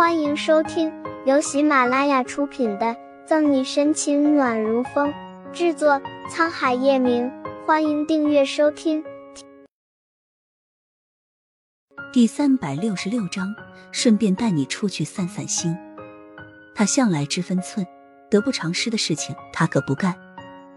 [0.00, 0.90] 欢迎收听
[1.26, 2.86] 由喜马拉雅出品的
[3.26, 5.12] 《赠你深情暖如风》，
[5.52, 7.30] 制作沧海夜明。
[7.66, 9.04] 欢迎订阅收听。
[12.14, 13.54] 第三百六十六章，
[13.92, 15.76] 顺便带你出去散散心。
[16.74, 17.86] 他向来知分寸，
[18.30, 20.18] 得不偿失的事情他可不干。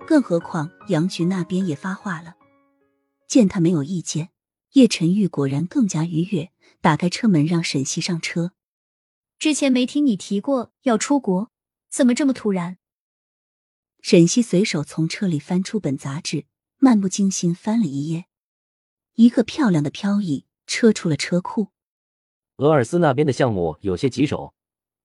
[0.06, 2.34] 更何况杨局那边也发话了，
[3.30, 4.32] 见他没有意见，
[4.74, 6.50] 叶晨玉果然更加愉悦，
[6.82, 8.52] 打开车门让沈西上车。
[9.44, 11.52] 之前没听你提过要出国，
[11.90, 12.78] 怎么这么突然？
[14.02, 16.46] 沈西随手从车里翻出本杂志，
[16.78, 18.28] 漫不经心翻了一页，
[19.16, 21.74] 一个漂亮的飘逸车出了车库。
[22.60, 24.54] 俄尔斯那边的项目有些棘手，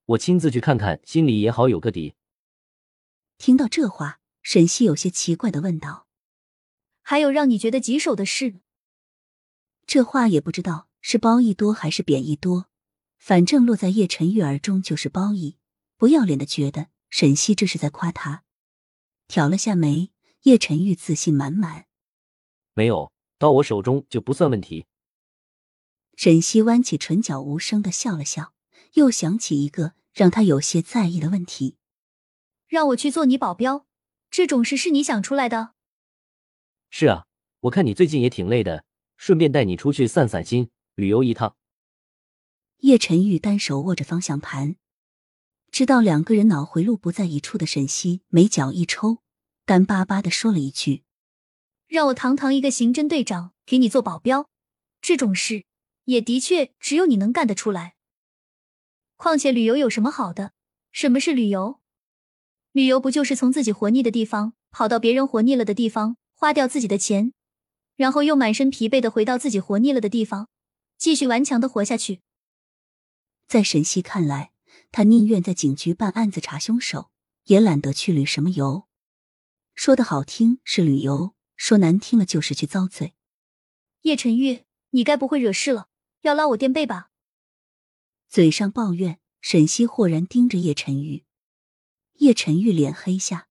[0.06, 2.14] 我亲自去看看，心里也好有个底。
[3.38, 4.20] 听到这话。
[4.42, 6.06] 沈西有些奇怪的问道
[7.02, 8.60] ：“还有让你觉得棘手的事？”
[9.84, 12.67] 这话也不知道是褒义多还是贬义多，
[13.18, 15.58] 反正落在叶晨玉耳中就是褒义。
[15.96, 18.44] 不要脸的觉得沈西这是在夸他，
[19.27, 20.11] 挑了下眉。
[20.42, 21.86] 叶晨玉自信满满
[22.72, 24.86] ：“没有，到我手中就不算问题。”
[26.16, 28.55] 沈西弯起唇角，无声的笑了笑，
[28.94, 31.77] 又想起一个让他有些在意的问题
[32.69, 33.86] ：“让我去做你保镖。”
[34.30, 35.74] 这种事是你想出来的？
[36.89, 37.27] 是啊，
[37.62, 38.84] 我看你最近也挺累的，
[39.16, 41.56] 顺便带你出去散散心，旅游一趟。
[42.80, 44.76] 叶晨玉单手握着方向盘，
[45.72, 49.18] 知道两个人脑回路不在一处的沈西眉角一抽，
[49.66, 51.02] 干巴巴的说了一句
[51.88, 54.48] ：“让我堂堂一个刑侦队长给你做保镖，
[55.00, 55.64] 这种事
[56.04, 57.96] 也的确只有你能干得出来。
[59.16, 60.52] 况且旅游有什么好的？
[60.92, 61.80] 什么是旅游？”
[62.70, 67.32] 旅游不就是从自己活腻的地方跑到别人活腻了的地方，花掉自己的钱，
[67.96, 70.48] 然后又满身疲惫的回到自己活腻了的地方，
[70.96, 72.20] 继续顽强的活下去？
[73.48, 74.52] 在沈西看来，
[74.92, 77.10] 他宁愿在警局办案子查凶手，
[77.44, 78.86] 也懒得去旅什么游。
[79.74, 83.14] 说的好听是旅游，说难听了就是去遭罪。
[84.02, 85.89] 叶晨玉，你该不会惹事了，
[86.20, 87.11] 要拉我垫背吧？
[88.28, 91.24] 嘴上抱怨，沈西豁然盯着叶晨玉。
[92.17, 93.48] 叶晨玉脸黑下，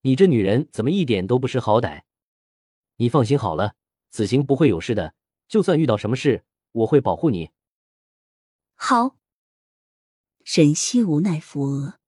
[0.00, 2.02] 你这女人怎么一点都不识好歹？
[2.96, 3.76] 你放心好了，
[4.10, 5.14] 此行不会有事的。
[5.46, 7.50] 就算遇到什么事，我会保护你。
[8.86, 9.16] 好。
[10.44, 11.98] 沈西无奈扶额，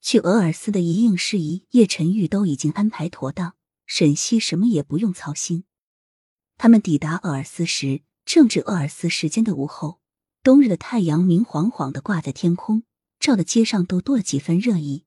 [0.00, 3.54] 去俄尔斯的一应事宜，叶晨玉都已经安排妥当，
[3.86, 5.62] 沈西什么也不用操心。
[6.58, 10.00] 他们抵达鄂尔斯时，正值鄂尔斯时间的午后。
[10.42, 12.82] 冬日的太阳明晃晃的挂在天空，
[13.20, 15.04] 照的街上都多了几分热意。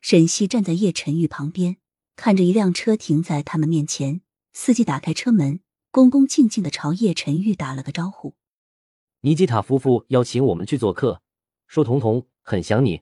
[0.00, 1.78] 沈西站在叶晨玉旁边，
[2.14, 4.20] 看着一辆车停在他们面前，
[4.52, 5.58] 司机打开车门，
[5.96, 8.34] 恭恭敬敬的朝叶晨玉打了个招呼
[9.24, 11.22] ：“尼基塔夫妇邀请我们去做客，
[11.66, 13.00] 说彤彤很想你。”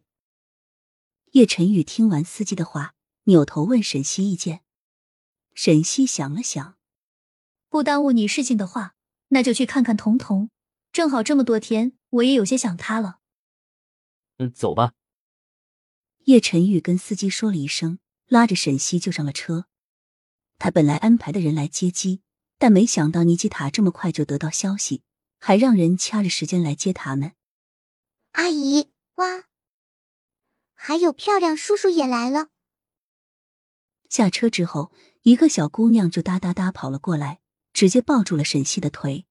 [1.34, 2.94] 叶晨玉听完司机的话，
[3.24, 4.62] 扭头问沈西意见。
[5.54, 6.76] 沈西想了想，
[7.68, 8.94] 不耽误你事情的话，
[9.30, 10.50] 那就去看看彤彤。
[10.92, 13.18] 正好这么多天，我也有些想他了。
[14.38, 14.92] 嗯，走吧。
[16.26, 19.66] 叶晨玉跟司机说了一声，拉着沈西就上了车。
[20.60, 22.20] 他本来安排的人来接机，
[22.58, 25.02] 但没想到尼基塔这么快就得到消息，
[25.38, 27.32] 还让人掐着时间来接他们。
[28.32, 29.44] 阿姨，哇，
[30.74, 32.48] 还有漂亮叔叔也来了。
[34.08, 37.40] 下车之后，一个小姑娘就哒哒哒跑了过来，
[37.72, 39.26] 直接抱住了沈西的腿。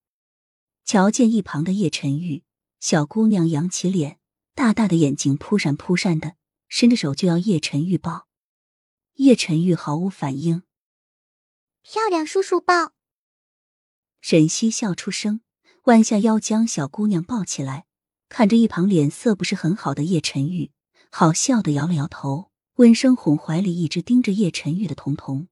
[0.85, 2.43] 瞧见一旁的叶晨玉，
[2.79, 4.19] 小姑娘扬起脸，
[4.53, 6.35] 大大的眼睛扑闪扑闪的，
[6.67, 8.27] 伸着手就要叶晨玉抱。
[9.15, 10.63] 叶晨玉毫无反应。
[11.81, 12.91] 漂亮叔叔抱。
[14.23, 15.41] 沈西笑出声，
[15.83, 17.85] 弯下腰将小姑娘抱起来，
[18.29, 20.71] 看着一旁脸色不是很好的叶晨玉，
[21.11, 25.49] 好笑的摇了摇头，温声哄怀里一直盯着叶晨玉的彤彤：“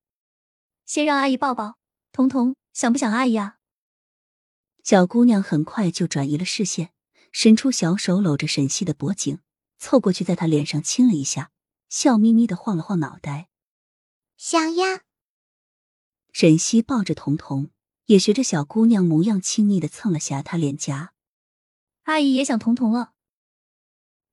[0.87, 1.75] 先让阿姨抱抱，
[2.13, 3.57] 彤彤想不想阿姨啊？”
[4.85, 6.93] 小姑娘很快就转移了视线，
[7.33, 9.39] 伸出小手搂着沈西的脖颈，
[9.79, 11.51] 凑过去在她脸上亲了一下，
[11.89, 13.49] 笑眯眯的晃了晃脑袋。
[14.37, 15.01] 想呀。
[16.31, 17.69] 沈西抱着彤彤，
[18.11, 21.13] 也学着小姑娘模样亲昵的蹭了下她脸颊。
[22.03, 23.11] 阿姨也想彤彤了。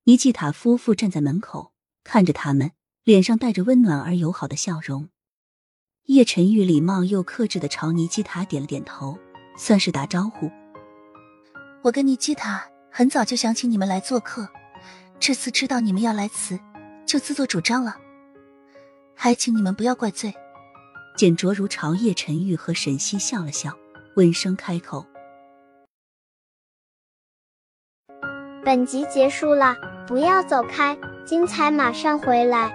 [0.03, 1.73] 尼基塔夫妇站在门口
[2.03, 2.71] 看着他们，
[3.03, 5.09] 脸上带着温暖而友好的笑容。
[6.07, 9.17] 叶晨玉礼貌又克制的朝尼基塔点了点头。
[9.57, 10.49] 算是打招呼。
[11.83, 14.47] 我跟尼基塔很早就想请你们来做客，
[15.19, 16.57] 这次知道你们要来此，
[17.05, 17.97] 就自作主张了。
[19.13, 20.33] 还请你们不要怪罪。
[21.15, 23.77] 简卓如朝叶沉玉和沈西笑了笑，
[24.15, 25.05] 温声开口
[28.63, 29.75] ：“本集结束了，
[30.07, 32.73] 不要走开，精彩马上回来。”